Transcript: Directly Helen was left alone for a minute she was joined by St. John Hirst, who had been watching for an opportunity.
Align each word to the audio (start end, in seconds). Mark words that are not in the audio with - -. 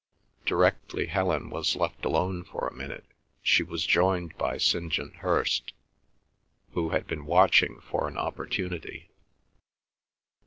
Directly 0.47 1.05
Helen 1.05 1.51
was 1.51 1.75
left 1.75 2.05
alone 2.05 2.43
for 2.43 2.67
a 2.67 2.73
minute 2.73 3.05
she 3.43 3.61
was 3.61 3.85
joined 3.85 4.35
by 4.35 4.57
St. 4.57 4.91
John 4.91 5.11
Hirst, 5.11 5.73
who 6.71 6.89
had 6.89 7.05
been 7.05 7.27
watching 7.27 7.79
for 7.81 8.07
an 8.07 8.17
opportunity. 8.17 9.11